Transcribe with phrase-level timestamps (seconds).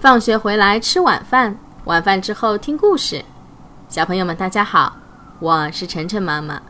[0.00, 3.24] 放学回来吃晚饭，晚饭之后听故事。
[3.88, 4.96] 小朋友们，大家好，
[5.40, 6.62] 我是晨晨妈妈。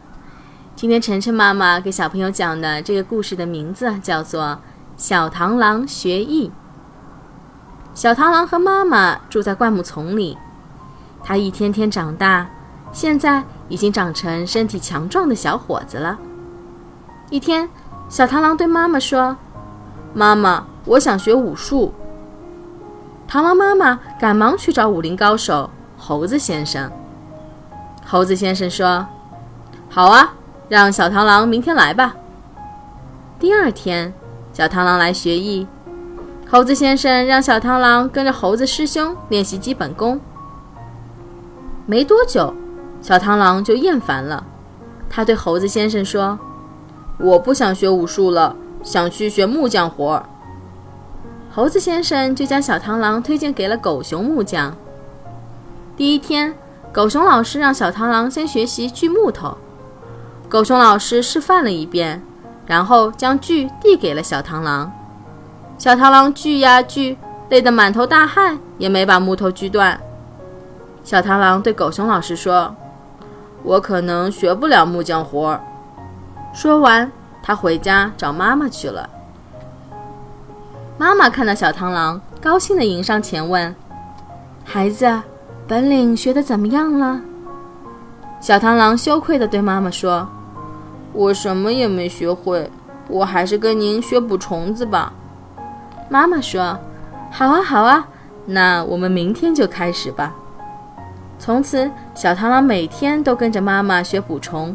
[0.74, 4.44] 今天晨晨妈妈给小朋友讲的这个故事的名字叫做
[4.96, 6.48] 《小螳螂学艺》。
[7.92, 10.38] 小螳螂和妈妈住在灌木丛里，
[11.22, 12.48] 它一天天长大，
[12.92, 16.18] 现在已经长成身体强壮的小伙子了。
[17.28, 17.68] 一天，
[18.08, 19.36] 小螳螂对妈妈说
[20.14, 21.92] ：“妈妈，我想学武术。”
[23.28, 25.68] 螳螂妈妈赶忙去找武林高手
[25.98, 26.90] 猴子先生。
[28.06, 29.06] 猴子先生说
[29.90, 30.32] ：“好啊，
[30.70, 32.16] 让小螳螂明天来吧。”
[33.38, 34.14] 第二天，
[34.54, 35.66] 小螳螂来学艺，
[36.50, 40.18] 猴子先生让小螳螂跟着猴子师兄练习基本功。
[41.84, 42.54] 没多久，
[43.02, 44.42] 小螳螂就厌烦了，
[45.10, 46.38] 他对猴子先生说
[47.20, 50.24] ：“我不想学武术了，想去学木匠活儿。”
[51.58, 54.76] 猴子先生就将小螳螂推荐给了狗熊木匠。
[55.96, 56.54] 第一天，
[56.92, 59.58] 狗熊老师让小螳螂先学习锯木头。
[60.48, 62.22] 狗熊老师示范了一遍，
[62.64, 64.92] 然后将锯递给了小螳螂。
[65.78, 70.00] 小螳螂锯呀锯，累得满头大汗，也没把木头锯断。
[71.02, 72.72] 小螳螂对狗熊老师说
[73.64, 75.58] ：“我可能学不了木匠活。”
[76.54, 77.10] 说完，
[77.42, 79.10] 他回家找妈妈去了。
[80.98, 83.72] 妈妈看到小螳螂，高兴地迎上前问
[84.66, 85.22] ：“孩子，
[85.68, 87.20] 本领学得怎么样了？”
[88.42, 90.28] 小螳螂羞愧地对妈妈说
[91.14, 92.68] ：“我什么也没学会，
[93.06, 95.12] 我还是跟您学捕虫子吧。”
[96.10, 96.76] 妈妈说
[97.30, 98.08] ：“好啊，好啊，
[98.46, 100.34] 那我们明天就开始吧。”
[101.38, 104.74] 从此，小螳螂每天都跟着妈妈学捕虫。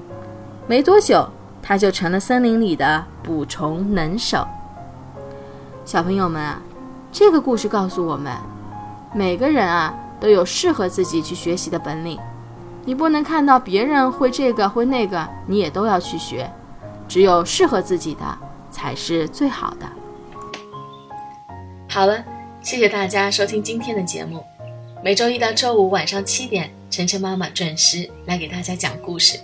[0.68, 1.28] 没多久，
[1.62, 4.48] 它就成了森林里的捕虫能手。
[5.86, 6.62] 小朋友们啊，
[7.12, 8.34] 这个故事告诉我们，
[9.14, 12.18] 每个人啊都有适合自己去学习的本领。
[12.86, 16.50] 你不能看到别人会这个会那个，你也都要去学。
[17.08, 18.22] 只有适合自己的
[18.72, 19.86] 才是最好的。
[21.90, 22.24] 好了，
[22.62, 24.44] 谢谢大家收听今天的节目。
[25.04, 29.38] 每周一到周五晚上七点，晨晨妈妈准时来给大家讲故事。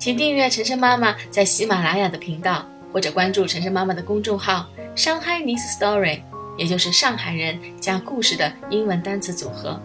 [0.00, 4.66] 请订阅晨晨妈妈在喜马拉雅的频道，或者关注晨晨妈妈的公众号。
[4.94, 6.22] 上海 n e s Story，
[6.56, 9.80] 也就是上海人加故事的英文单词组合。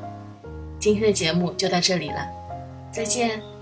[0.80, 2.28] 今天的节目就到这里了，
[2.92, 3.53] 再见。